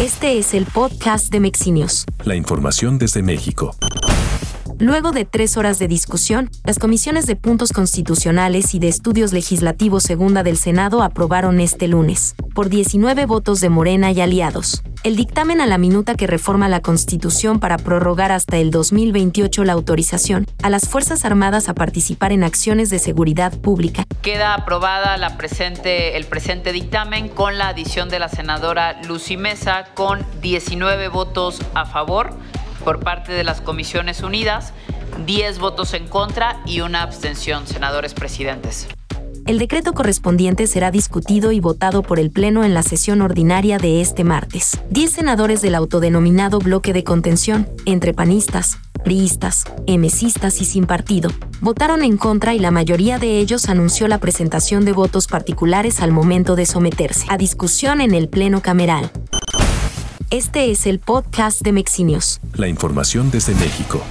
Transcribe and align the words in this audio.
Este 0.00 0.38
es 0.38 0.54
el 0.54 0.66
podcast 0.66 1.30
de 1.30 1.38
Mexinios. 1.38 2.04
La 2.24 2.34
información 2.34 2.98
desde 2.98 3.22
México. 3.22 3.76
Luego 4.80 5.12
de 5.12 5.24
tres 5.24 5.56
horas 5.56 5.78
de 5.78 5.86
discusión, 5.86 6.50
las 6.64 6.80
comisiones 6.80 7.26
de 7.26 7.36
puntos 7.36 7.72
constitucionales 7.72 8.74
y 8.74 8.80
de 8.80 8.88
estudios 8.88 9.32
legislativos 9.32 10.02
segunda 10.02 10.42
del 10.42 10.56
Senado 10.56 11.02
aprobaron 11.02 11.60
este 11.60 11.86
lunes, 11.86 12.34
por 12.54 12.68
19 12.68 13.24
votos 13.26 13.60
de 13.60 13.68
Morena 13.68 14.10
y 14.10 14.20
aliados, 14.20 14.82
el 15.04 15.14
dictamen 15.14 15.60
a 15.60 15.66
la 15.66 15.78
minuta 15.78 16.16
que 16.16 16.26
reforma 16.26 16.68
la 16.68 16.80
Constitución 16.80 17.60
para 17.60 17.76
prorrogar 17.78 18.32
hasta 18.32 18.56
el 18.56 18.72
2028 18.72 19.62
la 19.62 19.74
autorización 19.74 20.46
a 20.62 20.70
las 20.70 20.88
Fuerzas 20.88 21.24
Armadas 21.24 21.68
a 21.68 21.74
participar 21.74 22.32
en 22.32 22.42
acciones 22.42 22.90
de 22.90 22.98
seguridad 22.98 23.56
pública. 23.56 24.04
Queda 24.22 24.54
aprobada 24.54 25.16
la 25.18 25.36
presente, 25.36 26.16
el 26.16 26.24
presente 26.24 26.72
dictamen 26.72 27.28
con 27.28 27.58
la 27.58 27.68
adición 27.68 28.08
de 28.08 28.18
la 28.18 28.28
senadora 28.28 29.00
Lucy 29.02 29.36
Mesa 29.36 29.84
con 29.94 30.26
19 30.42 31.08
votos 31.08 31.60
a 31.74 31.86
favor 31.86 32.36
por 32.82 33.00
parte 33.00 33.32
de 33.32 33.44
las 33.44 33.60
Comisiones 33.60 34.22
Unidas, 34.22 34.72
10 35.26 35.58
votos 35.58 35.94
en 35.94 36.08
contra 36.08 36.60
y 36.66 36.80
una 36.80 37.02
abstención, 37.02 37.66
senadores 37.66 38.14
presidentes. 38.14 38.88
El 39.46 39.58
decreto 39.58 39.92
correspondiente 39.92 40.66
será 40.66 40.90
discutido 40.90 41.52
y 41.52 41.60
votado 41.60 42.02
por 42.02 42.18
el 42.18 42.30
Pleno 42.30 42.64
en 42.64 42.72
la 42.72 42.82
sesión 42.82 43.20
ordinaria 43.20 43.76
de 43.76 44.00
este 44.00 44.24
martes. 44.24 44.80
Diez 44.88 45.12
senadores 45.12 45.60
del 45.60 45.74
autodenominado 45.74 46.60
bloque 46.60 46.94
de 46.94 47.04
contención, 47.04 47.68
entre 47.84 48.14
panistas, 48.14 48.78
priistas, 49.04 49.64
emesistas 49.86 50.62
y 50.62 50.64
sin 50.64 50.86
partido, 50.86 51.30
votaron 51.60 52.02
en 52.02 52.16
contra 52.16 52.54
y 52.54 52.58
la 52.58 52.70
mayoría 52.70 53.18
de 53.18 53.38
ellos 53.38 53.68
anunció 53.68 54.08
la 54.08 54.16
presentación 54.18 54.86
de 54.86 54.92
votos 54.92 55.26
particulares 55.26 56.00
al 56.00 56.10
momento 56.10 56.56
de 56.56 56.64
someterse 56.64 57.26
a 57.28 57.36
discusión 57.36 58.00
en 58.00 58.14
el 58.14 58.30
Pleno 58.30 58.62
Cameral. 58.62 59.10
Este 60.34 60.72
es 60.72 60.86
el 60.86 60.98
podcast 60.98 61.60
de 61.60 61.70
Mexinios. 61.70 62.40
La 62.54 62.66
información 62.66 63.30
desde 63.30 63.54
México. 63.54 64.02